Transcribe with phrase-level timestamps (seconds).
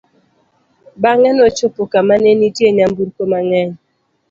[1.01, 3.71] bang'e nochopo kama ne nitie nyamburko mang'eny